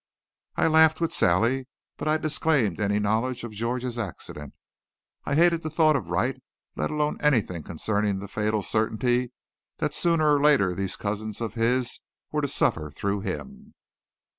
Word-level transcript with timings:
I 0.55 0.65
laughed 0.65 0.99
with 0.99 1.13
Sally, 1.13 1.67
but 1.97 2.07
I 2.07 2.17
disclaimed 2.17 2.79
any 2.79 2.97
knowledge 2.97 3.43
of 3.43 3.51
George's 3.51 3.99
accident. 3.99 4.55
I 5.25 5.35
hated 5.35 5.61
the 5.61 5.69
thought 5.69 5.95
of 5.95 6.09
Wright, 6.09 6.41
let 6.75 6.89
alone 6.89 7.17
anything 7.21 7.61
concerning 7.61 8.17
the 8.17 8.27
fatal 8.27 8.63
certainty 8.63 9.31
that 9.77 9.93
sooner 9.93 10.33
or 10.33 10.41
later 10.41 10.73
these 10.73 10.95
cousins 10.95 11.39
of 11.39 11.53
his 11.53 11.99
were 12.31 12.41
to 12.41 12.47
suffer 12.47 12.89
through 12.89 13.19
him. 13.19 13.75